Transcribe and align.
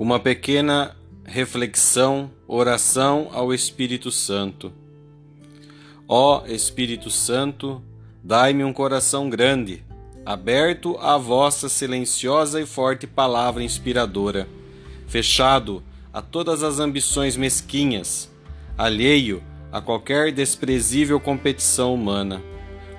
uma 0.00 0.18
pequena 0.18 0.96
reflexão, 1.26 2.30
oração 2.48 3.28
ao 3.34 3.52
Espírito 3.52 4.10
Santo. 4.10 4.72
Ó 6.08 6.46
Espírito 6.46 7.10
Santo, 7.10 7.82
dai-me 8.24 8.64
um 8.64 8.72
coração 8.72 9.28
grande, 9.28 9.84
aberto 10.24 10.96
à 10.96 11.18
vossa 11.18 11.68
silenciosa 11.68 12.62
e 12.62 12.64
forte 12.64 13.06
palavra 13.06 13.62
inspiradora, 13.62 14.48
fechado 15.06 15.82
a 16.10 16.22
todas 16.22 16.62
as 16.62 16.80
ambições 16.80 17.36
mesquinhas, 17.36 18.30
alheio 18.78 19.42
a 19.70 19.82
qualquer 19.82 20.32
desprezível 20.32 21.20
competição 21.20 21.92
humana, 21.92 22.42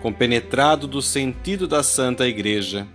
compenetrado 0.03 0.85
do 0.85 1.01
sentido 1.01 1.67
da 1.67 1.81
Santa 1.81 2.27
Igreja. 2.27 2.87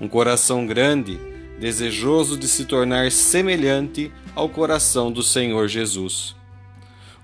Um 0.00 0.06
coração 0.06 0.64
grande, 0.64 1.18
desejoso 1.58 2.36
de 2.36 2.46
se 2.46 2.64
tornar 2.64 3.10
semelhante 3.10 4.12
ao 4.34 4.48
coração 4.48 5.10
do 5.10 5.22
Senhor 5.22 5.68
Jesus. 5.68 6.36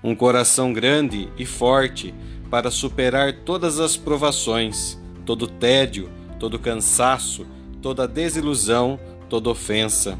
Um 0.03 0.13
coração 0.13 0.73
grande 0.73 1.29
e 1.37 1.45
forte 1.45 2.13
para 2.49 2.69
superar 2.69 3.33
todas 3.33 3.79
as 3.79 3.97
provações, 3.97 4.99
todo 5.25 5.47
tédio, 5.47 6.09
todo 6.39 6.59
cansaço, 6.59 7.45
toda 7.81 8.07
desilusão, 8.07 8.99
toda 9.29 9.49
ofensa. 9.49 10.17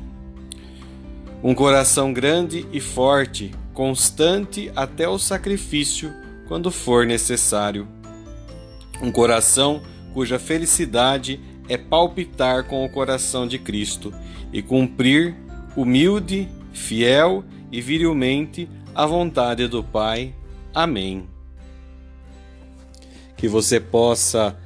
Um 1.43 1.53
coração 1.53 2.11
grande 2.11 2.65
e 2.71 2.79
forte, 2.79 3.51
constante 3.73 4.71
até 4.75 5.07
o 5.07 5.19
sacrifício 5.19 6.11
quando 6.47 6.71
for 6.71 7.05
necessário. 7.05 7.87
Um 9.01 9.11
coração 9.11 9.81
cuja 10.13 10.39
felicidade 10.39 11.39
é 11.67 11.77
palpitar 11.77 12.65
com 12.65 12.85
o 12.85 12.89
coração 12.89 13.47
de 13.47 13.57
Cristo 13.57 14.13
e 14.51 14.61
cumprir 14.61 15.35
humilde, 15.75 16.47
fiel 16.73 17.43
e 17.71 17.81
virilmente 17.81 18.69
a 18.93 19.05
vontade 19.05 19.67
do 19.67 19.83
Pai. 19.83 20.33
Amém. 20.73 21.27
Que 23.35 23.47
você 23.47 23.79
possa, 23.79 24.57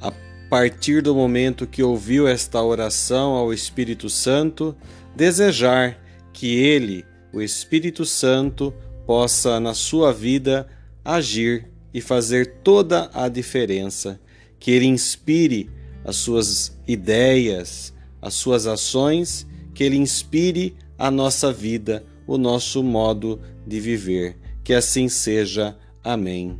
a 0.00 0.12
partir 0.48 1.02
do 1.02 1.14
momento 1.14 1.66
que 1.66 1.82
ouviu 1.82 2.28
esta 2.28 2.62
oração 2.62 3.32
ao 3.32 3.52
Espírito 3.52 4.08
Santo, 4.08 4.76
desejar 5.16 5.98
que 6.32 6.54
Ele, 6.56 7.04
o 7.32 7.40
Espírito 7.40 8.04
Santo, 8.04 8.72
possa 9.04 9.58
na 9.58 9.74
sua 9.74 10.12
vida 10.12 10.68
agir 11.04 11.68
e 11.92 12.00
fazer 12.00 12.58
toda 12.62 13.10
a 13.12 13.28
diferença. 13.28 14.20
Que 14.60 14.70
Ele 14.70 14.86
inspire 14.86 15.70
as 16.04 16.16
suas 16.16 16.76
ideias, 16.86 17.92
as 18.20 18.34
suas 18.34 18.66
ações, 18.66 19.46
que 19.74 19.84
Ele 19.84 19.96
inspire 19.96 20.76
a 20.98 21.10
nossa 21.10 21.52
vida, 21.52 22.04
o 22.26 22.36
nosso 22.36 22.82
modo 22.82 23.40
de 23.66 23.78
viver. 23.80 24.36
Que 24.64 24.74
assim 24.74 25.08
seja. 25.08 25.76
Amém. 26.02 26.58